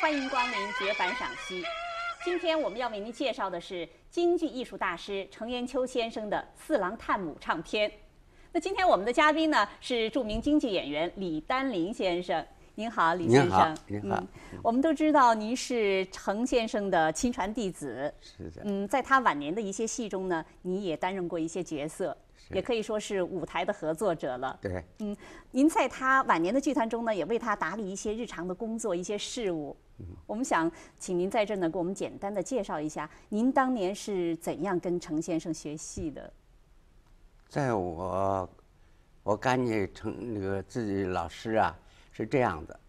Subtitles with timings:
[0.00, 1.62] 欢迎光临绝版赏析。
[2.24, 7.92] 今天我们要为您介绍的是京剧艺术大师程砚秋先生的《四郎探母》唱片。
[8.52, 12.44] 那今天我们的嘉宾呢是著名京剧演员李丹林先生。
[12.76, 13.76] 您好，李先生。
[13.88, 14.22] 您好。
[14.62, 18.12] 我们都知道您是程先生的亲传弟子。
[18.22, 18.62] 是的。
[18.64, 22.16] 嗯，在他晚年的一些戏中呢，你也担任过一些角色。
[22.48, 24.58] 也可以说是舞台的合作者了。
[24.60, 25.16] 对，嗯，
[25.52, 29.76] 您在他晚年的剧团中呢，也为他打理一些日常的工作、一些事务。
[30.00, 36.32] 嗯，我们想请您在这呢，给我们简单的介绍一下，您当年是怎样跟程先生学戏的？
[37.48, 38.48] 在我，
[39.22, 41.76] 我感觉程那个自己老师啊
[42.12, 42.80] 是这样的，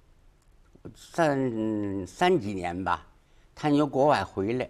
[0.95, 3.05] 三三几年吧，
[3.53, 4.69] 他由国外回来，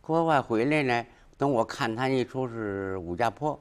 [0.00, 3.54] 国外回来呢，等我看他一出是《武家坡》。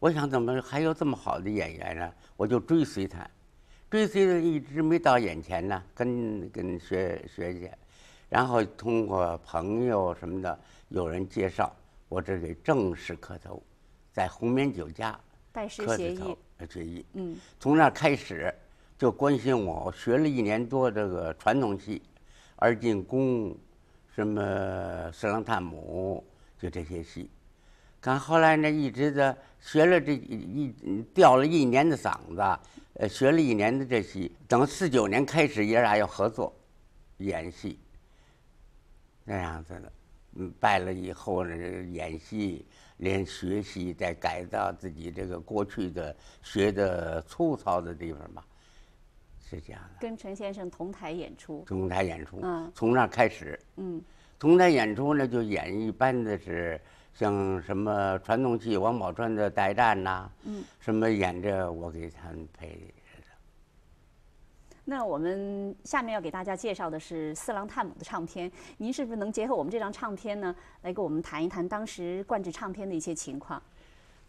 [0.00, 2.12] 我想怎么还有这么好的演员呢？
[2.36, 3.24] 我就追随他，
[3.92, 7.70] 追随的一直没到眼前呢，跟跟学学去，
[8.30, 11.70] 然后通过朋友什么的，有人介绍，
[12.08, 13.62] 我这给正式磕头，
[14.10, 15.20] 在红棉酒家
[15.52, 16.36] 拜师学艺，
[16.70, 17.04] 学艺。
[17.12, 18.50] 嗯，从那开始
[18.96, 22.00] 就关心我，我学了一年多这个传统戏，
[22.56, 23.54] 二进宫，
[24.14, 26.24] 什么四郎探母，
[26.58, 27.28] 就这些戏。
[28.02, 30.74] 看后来呢，一直的学了这一
[31.14, 32.60] 掉了一年的嗓子，
[32.94, 36.52] 呃，学了一年的这戏，等四九年开始爷俩要合作，
[37.18, 37.78] 演戏。
[39.24, 39.92] 那样子的，
[40.34, 41.54] 嗯，拜了以后呢，
[41.92, 42.66] 演戏
[42.96, 48.44] 连学习再改造自己这个过去的学的粗糙的地方吧，
[49.48, 50.00] 是这样的。
[50.00, 51.62] 跟陈先生同台演出。
[51.68, 52.40] 同台演出。
[52.42, 52.68] 嗯。
[52.74, 53.56] 从那开始。
[53.76, 54.02] 嗯。
[54.40, 56.80] 同台演出呢，就演一般的是。
[57.14, 62.94] 像什么传统戏，王宝钏的《代战》呐，嗯，什么演着我给他们配的。
[64.84, 73.62] 那我们下面要给大家介绍的是《四郎探母》的唱片，您是不是能结合我们这张唱片呢，来给我们谈一谈当时冠制唱片的一些情况？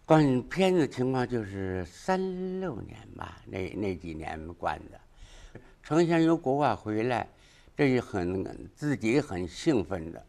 [0.06, 5.60] 灌片的情况就是三六年吧，那那几年灌的。
[5.82, 7.28] 成先生由国外回来，
[7.76, 10.24] 这也很自己很兴奋的。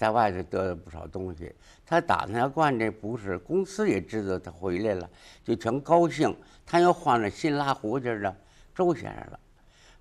[0.00, 5.10] 在外头得了不少东西，他打算要灌这不是，公司也知道他回来了，
[5.44, 6.34] 就全高兴。
[6.64, 8.34] 他又换了新拉胡琴的
[8.74, 9.38] 周先生了，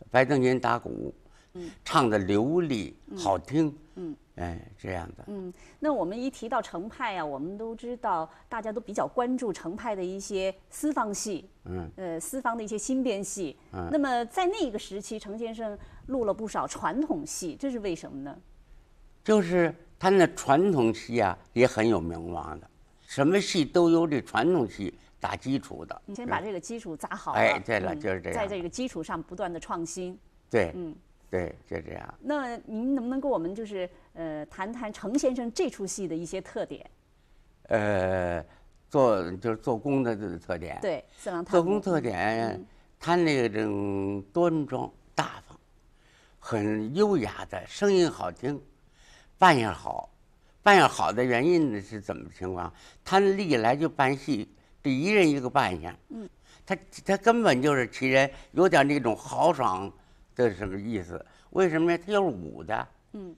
[0.10, 1.14] 白登琴打鼓，
[1.56, 5.26] 嗯，唱的流利好听，嗯，哎，这样的。
[5.28, 13.58] 嗯，那我们一提到程派啊，我们都知道，大家都比较关注程派的一些私房戏，嗯，呃，私房的一些新编戏。
[13.74, 18.34] 嗯，那么在那个时期，程先生录了不少传统戏，这是为什么呢？
[19.26, 19.76] 就是。
[20.00, 22.70] 他那传统戏啊也很有名望的，
[23.06, 26.02] 什么戏都有这传统戏打基础的。
[26.06, 27.40] 你先把这个基础扎好了。
[27.40, 28.40] 哎，对了，就是这样。
[28.40, 30.18] 在这个基础上不断的创新。
[30.50, 30.96] 对，嗯，
[31.30, 32.14] 对，就这样。
[32.22, 36.90] 那您能不能跟我们就是呃谈谈程先生这出戏的一些特点？
[37.64, 38.44] 呃，
[38.90, 40.80] 做就是做工的这个特点。
[40.82, 42.66] 对，四郎做工特点，
[42.98, 45.60] 他那种端庄大方，
[46.40, 48.60] 很优雅的声音好听。
[49.40, 50.08] 扮演好，
[50.62, 52.72] 扮演好的原因呢是怎么情况？
[53.04, 54.48] 他历来就扮戏，
[54.84, 55.96] 得一人一个扮相。
[56.10, 56.30] 嗯，
[56.66, 59.92] 他他根本就是其人，有点那种豪爽
[60.36, 61.26] 的什么意思？
[61.52, 61.98] 为什么呢？
[61.98, 62.88] 他又是武的。
[63.14, 63.36] 嗯。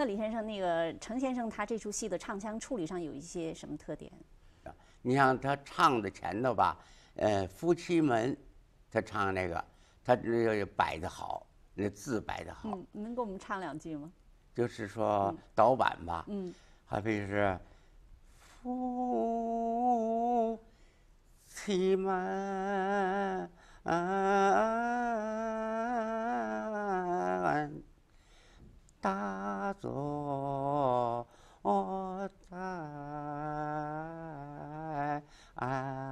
[0.00, 4.10] 那李先生，那个程先生他这出戏的唱腔处理上有一些什么特点？
[5.02, 6.78] 你像他唱的前头吧，
[7.16, 8.34] 呃，夫妻门，
[8.90, 9.62] 他唱那个，
[10.02, 14.10] 他这个摆的好，那字摆的好，嗯，能给我们唱两句吗？
[14.54, 16.54] 就是说导板吧，嗯，
[16.86, 17.60] 好比是
[18.62, 20.58] 夫
[21.46, 23.50] 妻们，
[29.02, 29.39] 大
[29.70, 31.26] だぞ
[31.62, 32.56] おた
[35.56, 36.02] あ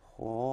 [0.00, 0.49] ほ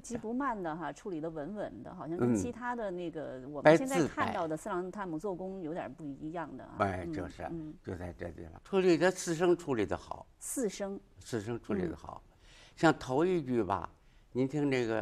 [0.00, 6.76] 不急不慢的哈，处理的稳稳的，好像跟嗯其他的那个我们现在看到的四郎探母做工有点不一样的啊。
[6.78, 12.22] 哎，嗯就是嗯，就在这地方处理的四声处理的好，四声，四声处理嗯的好，
[12.76, 13.90] 像头一句吧，
[14.32, 14.98] 您听这个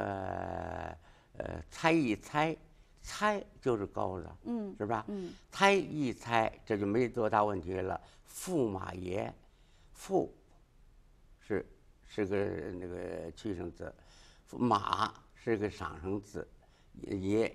[1.38, 2.56] 呃，猜一猜，
[3.00, 5.04] 猜就是高的，嗯是吧？
[5.06, 8.00] 嗯猜一猜，这就没多大问题了。
[8.28, 9.32] 驸马爷，
[9.96, 10.28] 驸
[11.38, 11.64] 是
[12.04, 12.36] 是个
[12.72, 13.92] 那个去声字，
[14.56, 16.48] 马是个上声字，
[17.02, 17.54] 也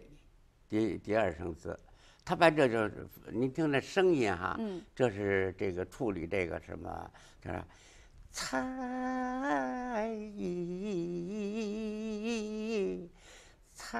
[0.69, 1.79] 第第二声字。
[2.25, 7.61] 他把这就是您听这声音哈，嗯这是这个处理这个什么，这是
[8.31, 10.59] 猜一
[13.73, 13.99] 猜，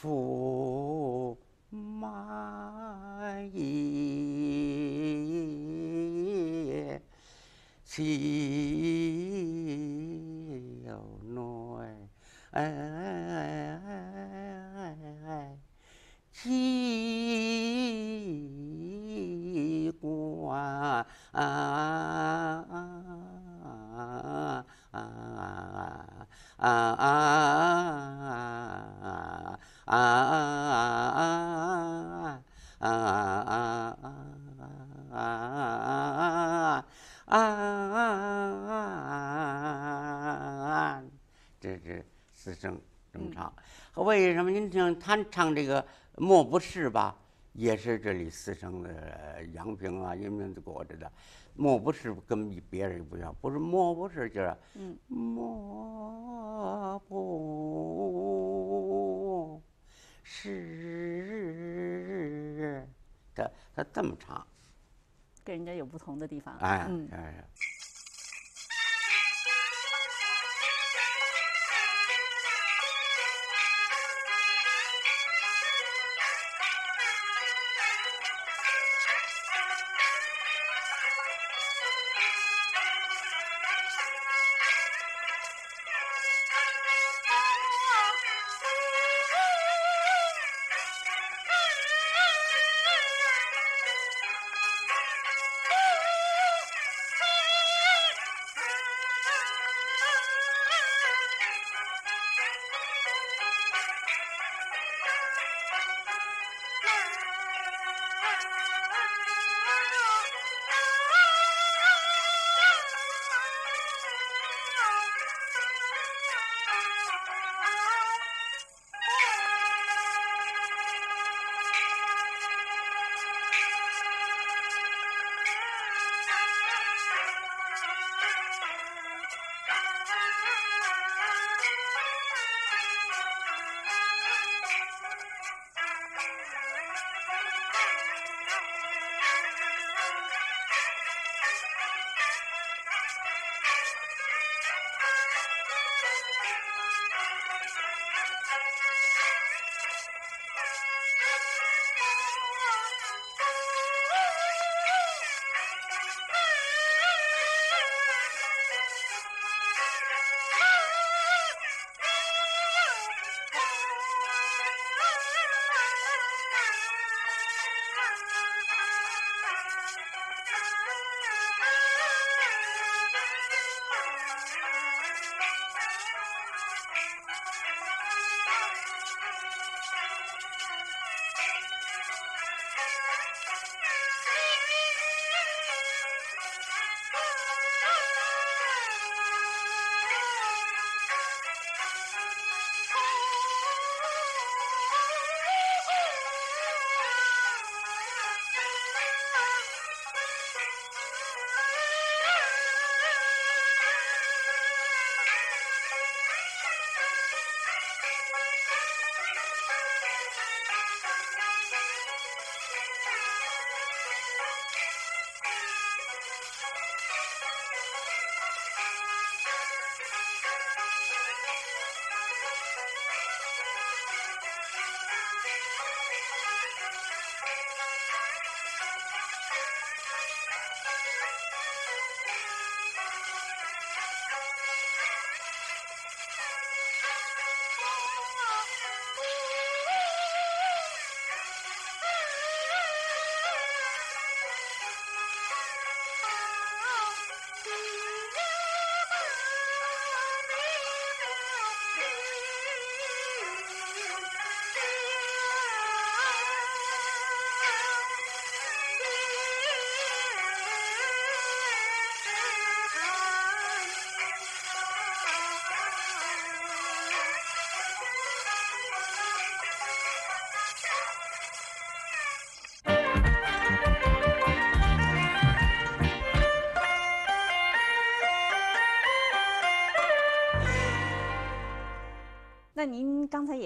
[0.00, 1.36] 驸
[1.70, 3.62] 马爷，
[7.94, 8.08] 小内
[16.32, 16.50] 机
[20.00, 21.06] 关
[41.60, 42.78] 这是四声
[43.10, 43.50] 这么唱。
[43.94, 44.44] 为什
[44.94, 45.84] 他唱这个
[46.16, 47.16] 莫不是吧？
[47.52, 51.12] 也是这里四声的阳平啊、阴平果子的，
[51.54, 59.62] 莫不是跟别人不一样，不是莫不是就是嗯莫不
[60.24, 62.84] 是，
[63.34, 64.44] 他他这么唱，
[65.44, 66.56] 跟人家有不同的地方。
[66.58, 67.48] 哎，嗯哎。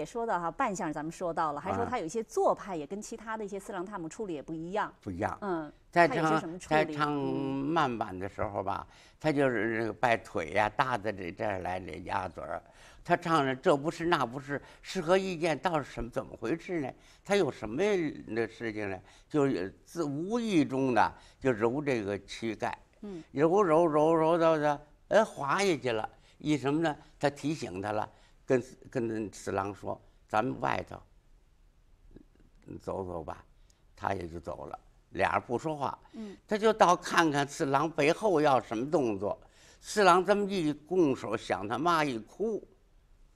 [0.08, 4.90] 说到哈，扮相咱们说到了，还说啊他有一些做派也跟其他的一些四郎探母处理也不一样。
[5.02, 5.36] 不一样。
[5.42, 8.86] 嗯，在唱在唱嗯慢板的时候吧，
[9.20, 12.62] 他就是那个把腿呀、搭在这这儿来这鸭嘴儿，
[13.04, 15.58] 他唱的这不是那不是，是何意见？
[15.58, 16.90] 到底什么怎么回事呢？
[17.22, 18.98] 他有什么那事情呢？
[19.28, 26.08] 就是自无意中的就揉这个膝盖，嗯，揉揉揉揉到的，哎滑下去了。
[26.38, 26.96] 一什么呢？
[27.18, 28.08] 他提醒他了，
[28.48, 30.96] 跟跟四郎说：“咱们外头
[32.80, 33.44] 走走吧。”
[33.94, 34.78] 他也就走了，
[35.10, 35.98] 俩人不说话。
[36.12, 39.36] 嗯，他就到看看四郎背后要什么动作。
[39.80, 42.66] 四郎这么一拱手，想他妈一哭，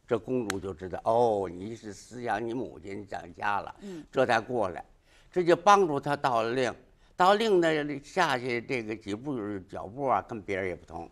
[0.06, 3.74] 这公主就知道哦，你是思想你母亲想家了。
[3.80, 4.84] 嗯，这才过来，
[5.32, 6.72] 这就帮助他到了令，
[7.16, 11.10] 到令呢下去这个几步脚步啊，跟别人也不同。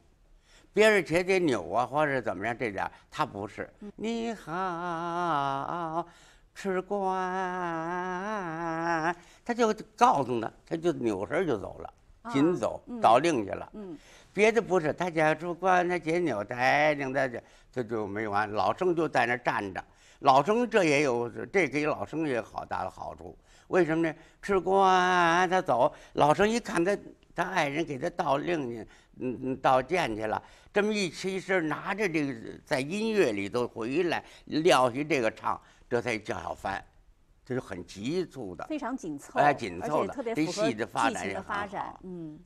[0.73, 3.69] 别人且得扭啊，或者怎么样，这点儿他不是。
[3.97, 6.07] 你好，
[6.55, 7.11] 吃瓜，
[9.45, 11.93] 他就告诉他，他就扭身就走了，
[12.33, 13.69] 紧走嗯到令去了。
[13.75, 13.99] 嗯，
[14.33, 18.50] 别的不是，他家主官，他解扭抬领他这这就没完。
[18.53, 19.83] 老生就在那儿站着，
[20.21, 23.37] 老生这也有这给老生也好大的好处。
[23.69, 24.15] 为什么呢？
[24.43, 26.97] 吃瓜他走，老生一看他
[27.35, 28.87] 他爱人给他倒令去，
[29.19, 30.43] 嗯嗯，到剑去了。
[30.73, 36.83] 这么一起身，拿着这个在音乐里头回来撂下这个唱，这才叫小翻，
[37.45, 38.64] 这是很急促的。
[38.67, 42.00] 非常紧凑，哎紧凑的这特别符合戏的发剧情展也很的发展好。
[42.05, 42.38] 嗯，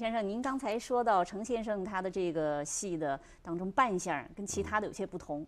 [0.00, 5.46] 先生，您刚才说到程先生他的这个戏的当中扮相跟其他的有些不同，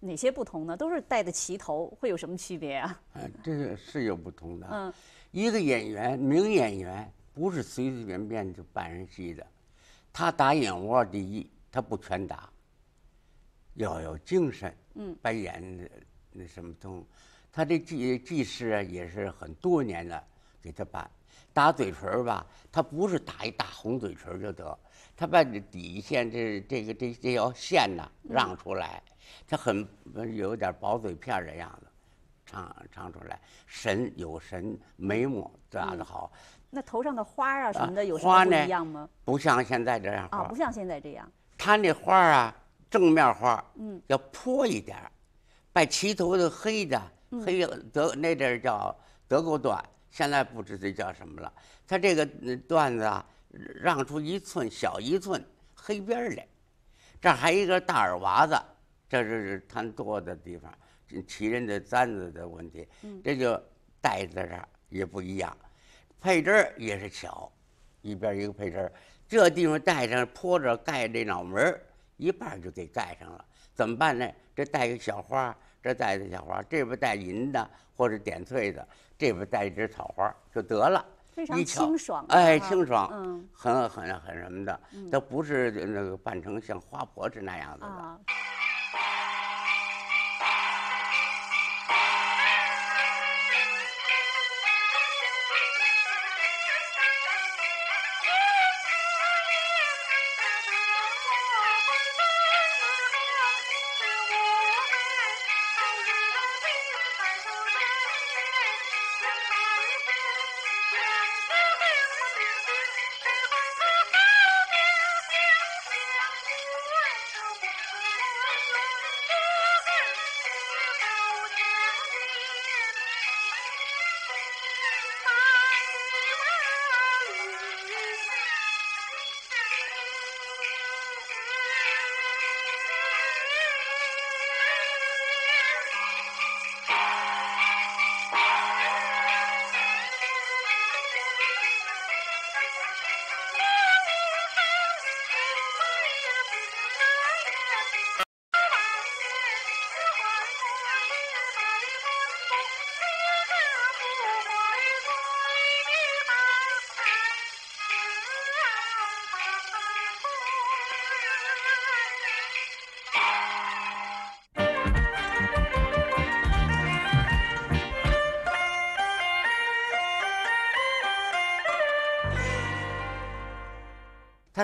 [0.00, 0.76] 哪些不同呢？
[0.76, 3.00] 都是戴的旗头，会有什么区别啊？
[3.14, 4.66] 嗯，这个是有不同的。
[4.72, 4.92] 嗯，
[5.30, 9.46] 一个演员，名演员不是随随便便就扮人戏的，
[10.12, 12.50] 他打眼窝第一，他不全打，
[13.74, 15.88] 要有精神，嗯，扮眼
[16.32, 17.06] 那什么东。
[17.52, 20.20] 他这技技师啊，也是很多年了
[20.60, 21.08] 给他办。
[21.56, 24.78] 打嘴唇儿吧，他不是打一大红嘴唇儿就得，
[25.16, 29.02] 他把这底线这这个这这条线呐让出来，
[29.48, 29.88] 他很
[30.36, 31.86] 有点薄嘴片儿的样子，
[32.44, 36.30] 唱唱出来，神有神，眉毛打得好，
[36.68, 39.08] 那头上的花儿啊什么的啊有什么不花呢一样吗？
[39.24, 41.26] 不像现在这样啊，不像现在这样。
[41.56, 42.54] 他那花儿啊，
[42.90, 45.10] 正面花儿，嗯，要泼一点儿，
[45.72, 47.42] 把齐头的黑的嗯。
[47.42, 48.94] 黑德那阵儿叫
[49.26, 49.82] 德沟段，
[50.16, 51.52] 现在不知这叫什么了。
[51.86, 53.22] 他这个呃段子啊，
[53.74, 56.48] 让出一寸小一寸黑边儿来，
[57.20, 58.58] 这儿还一个大耳娃子，
[59.10, 60.72] 这是他多的地方，
[61.06, 63.62] 这旗人的簪子的问题，嗯这就
[64.00, 65.54] 戴在这儿也不一样，
[66.18, 67.52] 配针儿也是巧，
[68.00, 68.90] 一边一个配针儿，
[69.28, 71.82] 这地方戴上坡着盖这脑门儿，
[72.16, 73.44] 一半儿就给盖上了。
[73.74, 74.26] 怎么办呢？
[74.54, 78.84] 这带个小花儿，这带个小花，这边带银的或者点翠的，
[79.16, 81.04] 这边带一枝草花就得了。
[81.30, 84.80] 非常清爽哎，啊清爽，嗯很很很什么的，
[85.12, 88.20] 它不是那个扮成像花婆子那样子的。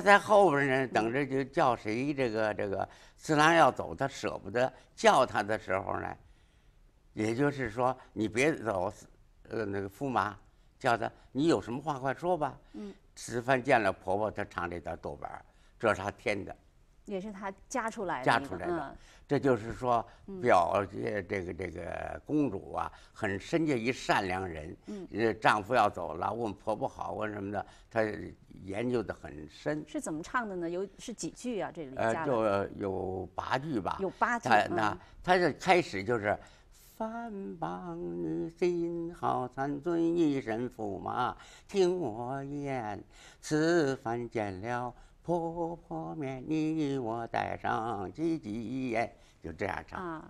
[0.02, 6.16] 在后边呢，等着就叫谁这个这个次郎要走，他舍不得叫他的时候呢，
[7.14, 8.92] 也就是说你别走，
[9.48, 10.36] 呃，那个驸马
[10.78, 12.58] 叫他，你有什么话快说吧。
[12.72, 12.92] 嗯。
[13.14, 15.44] 吃饭见了婆婆，他唱这段豆板儿
[15.78, 16.56] 这是他添的，
[17.04, 18.96] 也是他加出来的出来的嗯。
[19.26, 20.04] 这就是说
[20.40, 24.76] 表现这个这个公主啊，很深切一善良人。
[24.86, 25.08] 嗯。
[25.12, 28.02] 呃，丈夫要走了，问婆婆好问什么的，她
[28.64, 29.84] 研究的很深。
[29.86, 30.68] 是怎么唱的呢？
[30.68, 31.70] 有是几句啊？
[31.72, 32.42] 这里呃，就
[32.78, 33.96] 有八句吧。
[34.00, 36.38] 有八句他嗯那他这开始就是。
[36.94, 41.36] 番邦女心好残尊一身驸马，
[41.66, 43.02] 听我言，
[43.40, 50.22] 此番见了婆婆面，你我带上几几哎，就这样唱。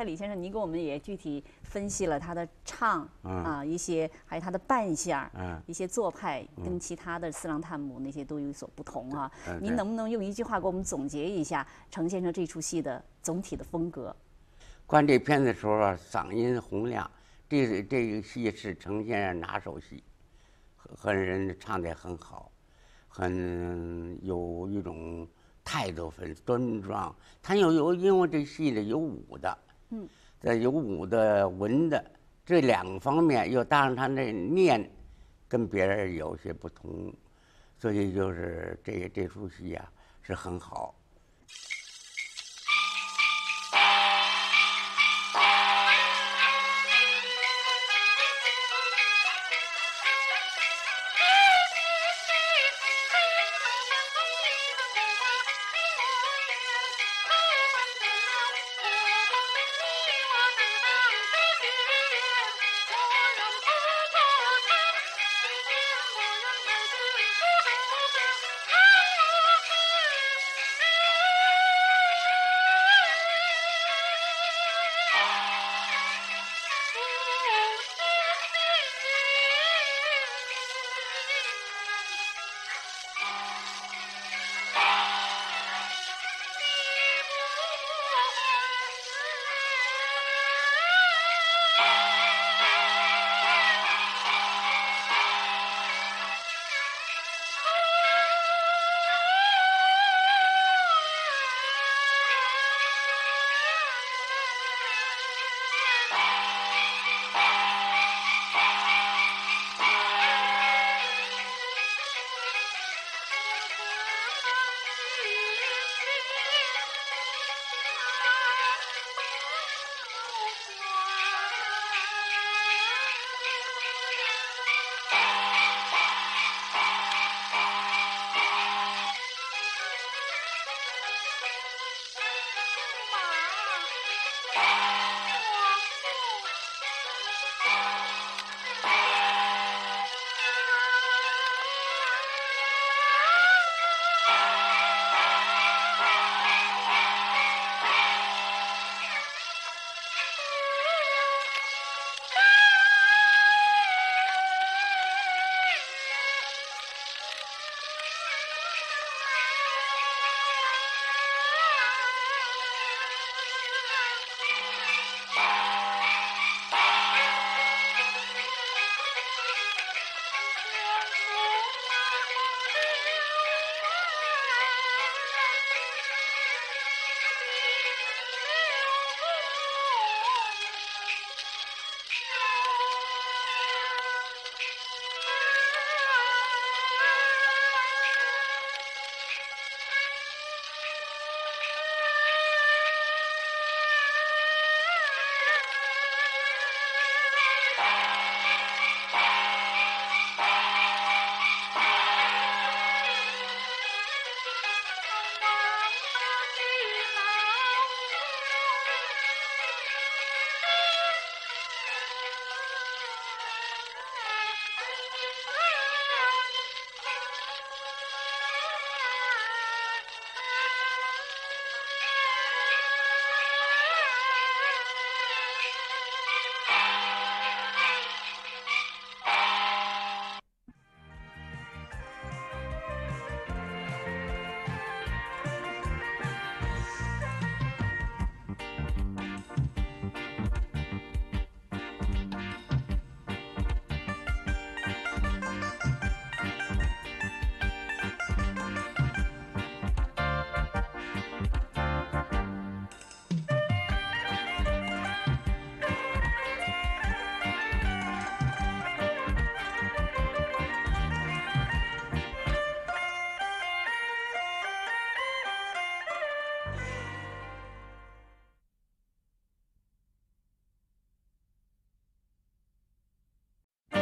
[0.00, 9.30] 才李先生，您给我们也具体分析了他的唱、嗯啊，一些还有他的扮相，嗯一些做派跟其他的四郎探母那些都有所不同啊。
[9.46, 14.16] 嗯您能不能用一句话给我们总结一下程先生这出戏的总体的风格？
[14.86, 17.08] 观这片子的时候啊，嗓音洪亮，
[17.46, 20.02] 这这个戏是程先生拿手戏，
[20.76, 22.50] 和和人唱的也很好，
[23.06, 25.28] 很有一种
[25.62, 27.14] 态度很端庄。
[27.42, 29.56] 他有有因为这戏里有武的，
[29.90, 30.08] 嗯，
[30.40, 32.04] 在有武的文的
[32.44, 34.90] 这两方面，又搭上他那念，
[35.48, 37.12] 跟别人有些不同，
[37.78, 40.94] 所以就是这这出戏啊是很好。